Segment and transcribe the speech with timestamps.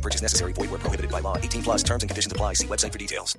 [0.00, 0.54] No purchase necessary.
[0.54, 1.36] Void where prohibited by law.
[1.36, 2.54] 18 plus terms and conditions apply.
[2.54, 3.38] See website for details.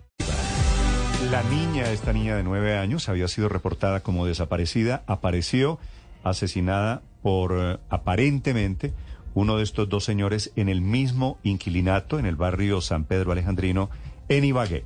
[1.31, 5.03] La niña, esta niña de nueve años, había sido reportada como desaparecida.
[5.07, 5.79] Apareció
[6.23, 8.93] asesinada por eh, aparentemente
[9.33, 13.89] uno de estos dos señores en el mismo inquilinato en el barrio San Pedro Alejandrino
[14.29, 14.83] en Ibagué.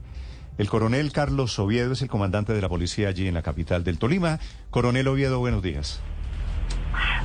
[0.58, 3.98] El coronel Carlos Oviedo es el comandante de la policía allí en la capital del
[3.98, 4.39] Tolima.
[4.70, 6.00] Coronel Oviedo, buenos días.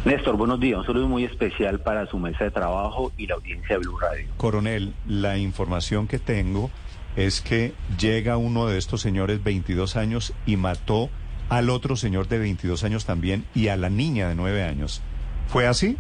[0.05, 0.79] Néstor, buenos días.
[0.79, 4.27] Un saludo muy especial para su mesa de trabajo y la audiencia de Blue Radio.
[4.39, 6.71] Coronel, la información que tengo
[7.17, 11.11] es que llega uno de estos señores 22 años y mató
[11.51, 15.03] al otro señor de 22 años también y a la niña de 9 años.
[15.49, 15.99] ¿Fue así?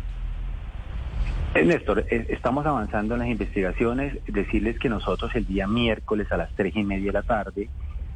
[1.54, 4.16] Eh, Néstor, eh, estamos avanzando en las investigaciones.
[4.26, 7.68] Decirles que nosotros el día miércoles a las tres y media de la tarde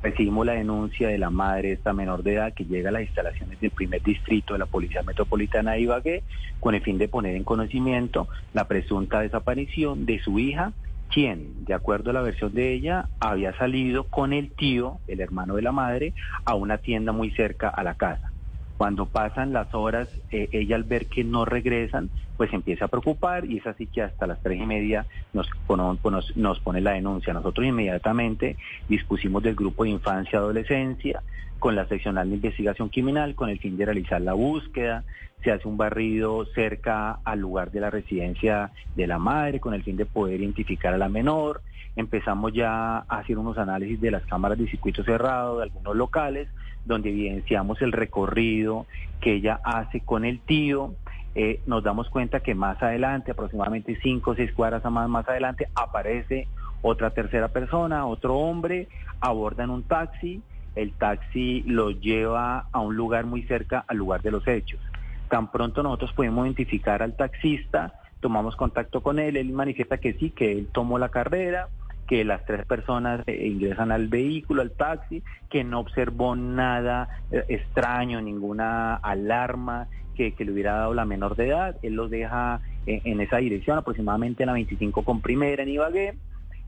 [0.05, 3.03] recibimos la denuncia de la madre de esta menor de edad que llega a las
[3.03, 6.23] instalaciones del primer distrito de la Policía Metropolitana de Ibagué
[6.61, 10.73] con el fin de poner en conocimiento la presunta desaparición de su hija,
[11.11, 15.57] quien, de acuerdo a la versión de ella, había salido con el tío, el hermano
[15.57, 16.13] de la madre,
[16.45, 18.34] a una tienda muy cerca a la casa.
[18.77, 23.45] Cuando pasan las horas, eh, ella al ver que no regresan, pues empieza a preocupar
[23.45, 27.33] y es así que hasta las tres y media nos, nos, nos pone la denuncia.
[27.33, 28.57] Nosotros inmediatamente
[28.89, 31.23] dispusimos del grupo de infancia adolescencia
[31.59, 35.05] con la seccional de investigación criminal con el fin de realizar la búsqueda.
[35.43, 39.83] Se hace un barrido cerca al lugar de la residencia de la madre con el
[39.83, 41.63] fin de poder identificar a la menor.
[41.97, 46.49] Empezamos ya a hacer unos análisis de las cámaras de circuito cerrado, de algunos locales,
[46.85, 48.87] donde evidenciamos el recorrido
[49.21, 50.95] que ella hace con el tío.
[51.37, 55.69] Eh, nos damos cuenta que más adelante, aproximadamente cinco o seis cuadras más, más adelante,
[55.75, 56.49] aparece
[56.83, 58.89] otra tercera persona, otro hombre,
[59.21, 60.43] abordan un taxi,
[60.77, 64.81] el taxi los lleva a un lugar muy cerca al lugar de los hechos.
[65.29, 70.31] Tan pronto nosotros podemos identificar al taxista, tomamos contacto con él, él manifiesta que sí,
[70.31, 71.69] que él tomó la carrera,
[72.07, 77.45] que las tres personas eh, ingresan al vehículo, al taxi, que no observó nada eh,
[77.49, 81.77] extraño, ninguna alarma que, que le hubiera dado la menor de edad.
[81.83, 86.15] Él los deja eh, en esa dirección, aproximadamente en la 25 con primera en Ibagué.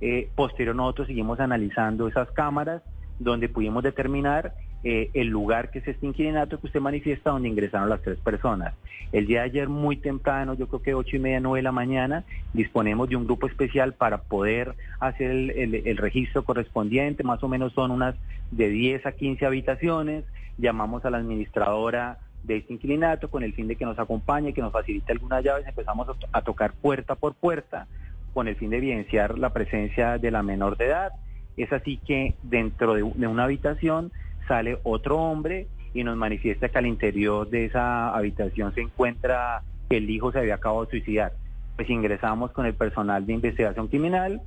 [0.00, 2.82] Eh, posterior nosotros seguimos analizando esas cámaras
[3.18, 4.54] donde pudimos determinar
[4.84, 8.74] eh, el lugar que es este inquilinato que usted manifiesta donde ingresaron las tres personas.
[9.12, 11.72] El día de ayer muy temprano, yo creo que ocho y media, nueve de la
[11.72, 17.42] mañana, disponemos de un grupo especial para poder hacer el, el- el registro correspondiente, más
[17.42, 18.14] o menos son unas
[18.50, 20.24] de 10 a 15 habitaciones,
[20.58, 24.60] llamamos a la administradora de este inquilinato con el fin de que nos acompañe, que
[24.62, 27.86] nos facilite algunas llaves, empezamos a, to- a tocar puerta por puerta
[28.34, 31.12] con el fin de evidenciar la presencia de la menor de edad.
[31.56, 34.12] Es así que dentro de, una habitación
[34.46, 39.96] sale otro hombre y nos manifiesta que al interior de esa habitación se encuentra que
[39.96, 41.32] el hijo se había acabado de suicidar.
[41.76, 44.42] Pues ingresamos con el personal de investigación criminal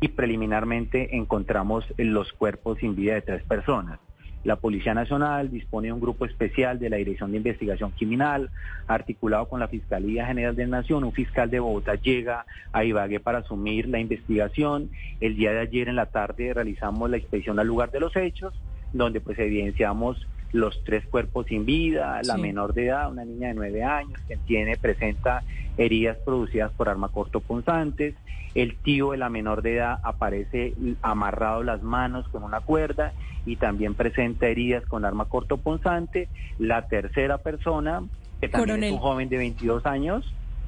[0.00, 3.98] y preliminarmente encontramos los cuerpos sin vida de tres personas.
[4.42, 8.50] La Policía Nacional dispone de un grupo especial de la Dirección de Investigación Criminal,
[8.86, 11.04] articulado con la Fiscalía General de la Nación.
[11.04, 14.90] Un fiscal de Bogotá llega a Ibagué para asumir la investigación.
[15.20, 18.54] El día de ayer en la tarde realizamos la inspección al lugar de los hechos,
[18.94, 22.40] donde pues evidenciamos los tres cuerpos sin vida, la Sí.
[22.40, 25.42] menor de edad, una niña de nueve años, que tiene, presenta
[25.76, 28.14] heridas producidas por arma cortopunzantes.
[28.54, 33.12] El tío de la menor de edad aparece amarrado las manos con una cuerda
[33.46, 36.28] y también presenta heridas con arma cortopunzante.
[36.58, 38.02] La tercera persona,
[38.40, 38.88] que también Coronel.
[38.90, 40.24] es un joven de 22 años,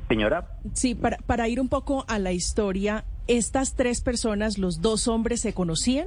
[0.09, 5.09] señora, Sí, para, para ir un poco a la historia, ¿estas tres personas, los dos
[5.09, 6.07] hombres, se conocían?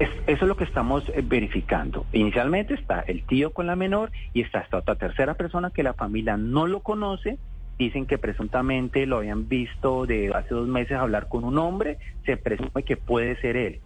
[0.00, 2.06] Es- eso es lo que estamos eh, verificando.
[2.12, 5.92] Inicialmente está el tío con la menor y está esta otra tercera persona que la
[5.94, 7.38] familia no lo conoce.
[7.78, 11.98] Dicen que presuntamente lo habían visto de hace dos meses hablar con un hombre.
[12.26, 13.80] Se presume que puede ser él.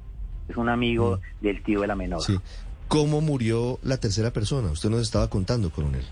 [0.48, 2.22] Es un amigo del tío de la menor.
[2.22, 2.38] Sí.
[2.88, 4.70] ¿Cómo murió la tercera persona?
[4.70, 6.04] Usted nos estaba contando, coronel.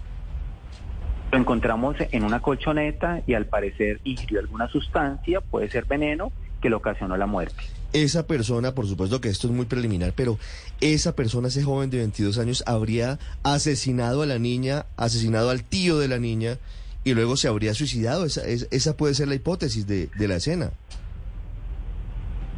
[1.31, 6.31] Lo encontramos en una colchoneta y al parecer ingirió alguna sustancia, puede ser veneno,
[6.62, 7.62] que le ocasionó la muerte.
[7.93, 10.38] Esa persona, por supuesto que esto es muy preliminar, pero
[10.81, 15.99] esa persona, ese joven de 22 años, habría asesinado a la niña, asesinado al tío
[15.99, 16.56] de la niña
[17.05, 18.25] y luego se habría suicidado.
[18.25, 20.70] Esa, es- esa puede ser la hipótesis de, de la escena.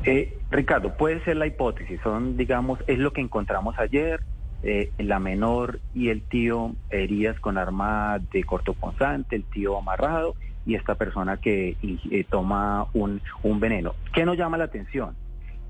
[0.05, 4.21] Eh, Ricardo, puede ser la hipótesis, son, digamos, es lo que encontramos ayer,
[4.63, 10.35] eh, la menor y el tío heridas con arma de corto punzante, el tío amarrado
[10.67, 13.95] y esta persona que eh, toma un, un veneno.
[14.15, 15.17] ¿Qué nos llama la atención?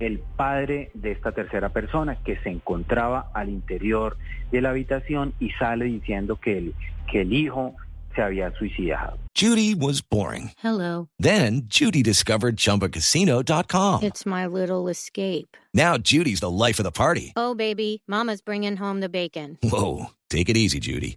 [0.00, 4.16] El padre de esta tercera persona que se encontraba al interior
[4.50, 6.74] de la habitación y sale diciendo que el,
[7.10, 7.74] que el hijo
[8.14, 9.18] se había suicidado.
[9.36, 10.52] Judy was boring.
[10.62, 11.08] Hello.
[11.18, 14.02] Then Judy discovered ChumbaCasino.com.
[14.04, 15.56] It's my little escape.
[15.72, 17.32] Now Judy's the life of the party.
[17.36, 19.58] Oh, baby, Mama's bringing home the bacon.
[19.62, 21.16] Whoa, take it easy, Judy.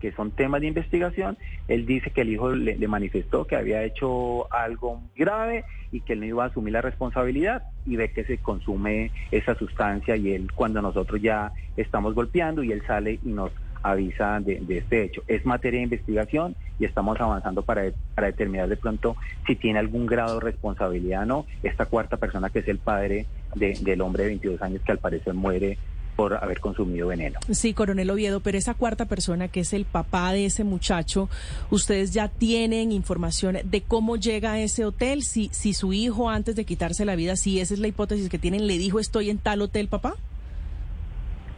[0.00, 1.36] que son temas de investigación,
[1.68, 6.20] él dice que el hijo le, manifestó que había hecho algo grave y que él
[6.20, 10.50] no iba a asumir la responsabilidad y ve que se consume esa sustancia y él
[10.54, 13.52] cuando nosotros ya estamos golpeando y él sale y nos
[13.82, 15.22] avisa de, de este hecho.
[15.28, 17.82] Es materia de investigación y estamos avanzando para,
[18.14, 21.46] para determinar de pronto si tiene algún grado de responsabilidad o no.
[21.62, 24.98] Esta cuarta persona que es el padre de- del hombre de 22 años que al
[24.98, 25.76] parecer muere
[26.16, 27.40] por haber consumido veneno.
[27.50, 31.28] Sí, coronel Oviedo, pero esa cuarta persona que es el papá de ese muchacho,
[31.70, 35.22] ¿ustedes ya tienen información de cómo llega a ese hotel?
[35.22, 38.38] Si, si su hijo antes de quitarse la vida, si esa es la hipótesis que
[38.38, 40.14] tienen, le dijo estoy en tal hotel, papá?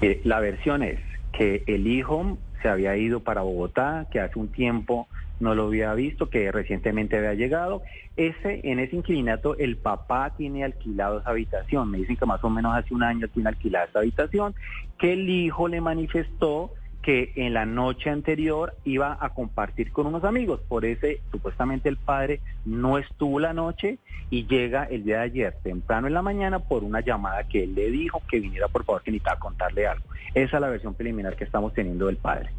[0.02, 1.00] Eh, la versión es
[1.32, 5.08] que el hijo se había ido para Bogotá, que hace un tiempo
[5.40, 7.82] no lo había visto, que recientemente había llegado.
[8.16, 11.90] Ese, en ese inquilinato, el papá tiene alquilado esa habitación.
[11.90, 14.54] Me dicen que más o menos hace un año tiene alquilada esa habitación,
[14.98, 16.72] que el hijo le manifestó
[17.02, 20.60] que en la noche anterior iba a compartir con unos amigos.
[20.66, 23.98] Por ese, supuestamente el padre no estuvo la noche
[24.28, 27.76] y llega el día de ayer, temprano en la mañana, por una llamada que él
[27.76, 30.04] le dijo que viniera por favor que necesitaba contarle algo.
[30.34, 32.50] Esa es la versión preliminar que estamos teniendo del padre.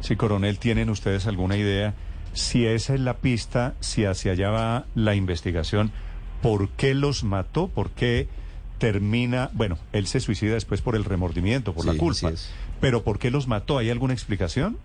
[0.00, 1.94] Sí, coronel, ¿tienen ustedes alguna idea
[2.34, 5.92] si esa es la pista, si hacia allá va la investigación?
[6.42, 7.68] ¿Por qué los mató?
[7.68, 8.28] ¿Por qué
[8.78, 9.50] termina?
[9.54, 12.32] Bueno, él se suicida después por el remordimiento, por la culpa.
[12.80, 13.78] Pero ¿por qué los mató?
[13.78, 14.76] ¿Hay alguna explicación?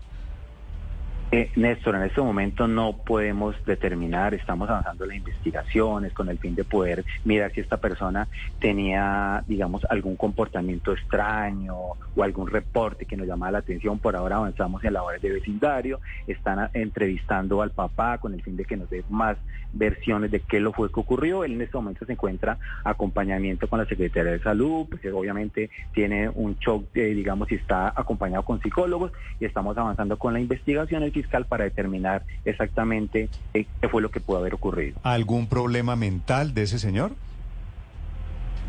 [1.32, 6.56] Eh, Néstor, en este momento no podemos determinar, estamos avanzando las investigaciones con el fin
[6.56, 8.26] de poder mirar si esta persona
[8.58, 11.76] tenía, digamos, algún comportamiento extraño
[12.16, 14.00] o algún reporte que nos llamaba la atención.
[14.00, 18.64] Por ahora avanzamos en labores de vecindario, están entrevistando al papá con el fin de
[18.64, 19.36] que nos dé más
[19.72, 21.44] versiones de qué lo fue que ocurrió.
[21.44, 25.70] Él en este momento se encuentra acompañamiento con la Secretaría de Salud, pues eh, obviamente
[25.94, 30.40] tiene un shock, eh, digamos, y está acompañado con psicólogos y estamos avanzando con la
[30.40, 34.98] investigación fiscal para determinar exactamente eh, qué fue lo que pudo haber ocurrido.
[35.02, 37.12] ¿Algún problema mental de ese señor?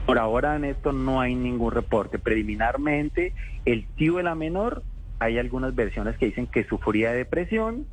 [0.06, 2.20] Por ahora en esto no hay ningún reporte.
[2.20, 3.34] Preliminarmente,
[3.66, 4.84] el tío de la menor,
[5.20, 7.86] hay algunas versiones que dicen que sufría de depresión,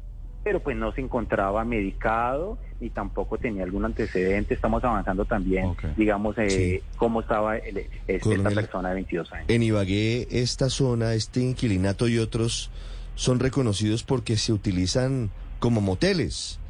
[0.42, 4.54] pero pues no se encontraba medicado ni tampoco tenía algún antecedente.
[4.54, 6.80] Estamos avanzando también, digamos, eh, Sí.
[6.96, 8.54] cómo estaba el- es- esta Coronel.
[8.54, 9.46] persona de 22 años.
[9.48, 12.70] En Ibagué, esta zona, este inquilinato y otros
[13.18, 16.60] son reconocidos porque se utilizan como moteles.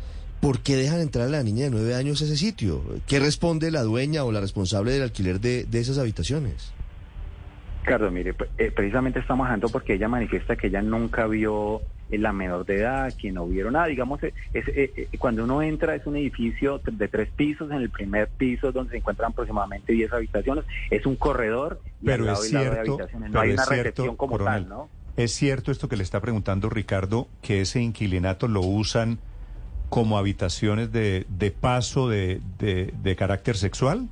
[0.40, 2.82] ¿Por qué dejan entrar a la niña de nueve años a ese sitio?
[3.06, 6.72] ¿Qué responde la dueña o la responsable del alquiler de, de esas habitaciones?
[7.84, 12.19] Ricardo, mire, pre- eh, precisamente estamos hablando porque ella manifiesta que ella nunca vio eh,
[12.19, 13.86] la menor de edad, que no vieron nada.
[13.86, 18.28] Digamos, eh, es, cuando uno entra es un edificio de tres pisos, en el primer
[18.28, 22.50] piso donde se encuentran aproximadamente 10 habitaciones, es un corredor y Pero al lado es
[22.50, 23.31] y lado de cierto, habitaciones.
[23.31, 24.88] No pero hay es una cierto, recepción como coronel, tal, ¿no?
[25.19, 29.19] ¿Es cierto esto que le está preguntando Ricardo, que ese inquilinato lo usan
[29.89, 34.08] como habitaciones de, de paso de, de, de carácter sexual?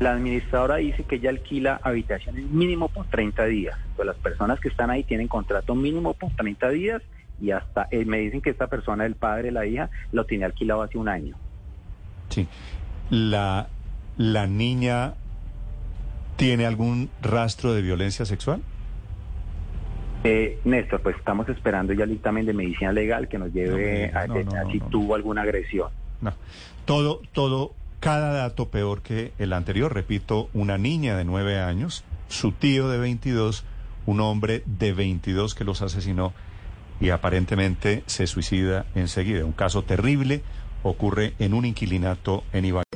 [0.00, 3.78] La administradora dice que ella alquila habitaciones mínimo por 30 días.
[3.94, 7.02] Pues las personas que están ahí tienen contrato mínimo por 30 días
[7.38, 10.80] y hasta eh, me dicen que esta persona, el padre, la hija, lo tiene alquilado
[10.80, 11.36] hace un año.
[12.30, 12.48] Sí.
[13.10, 13.68] La,
[14.16, 15.12] ¿La niña
[16.36, 18.62] tiene algún rastro de violencia sexual?
[20.28, 24.26] Eh, Néstor, pues estamos esperando ya el dictamen de medicina legal que nos lleve a
[24.26, 25.90] no, no, no, si tuvo alguna agresión.
[26.20, 26.32] No.
[26.84, 29.94] Todo, todo, cada dato peor que el anterior.
[29.94, 33.64] Repito, una niña de nueve años, su tío de 22,
[34.06, 36.32] un hombre de 22 que los asesinó
[37.00, 39.44] y aparentemente se suicida enseguida.
[39.44, 40.42] Un caso terrible
[40.82, 42.95] ocurre en un inquilinato en Ibagué.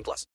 [0.01, 0.27] 18 plus.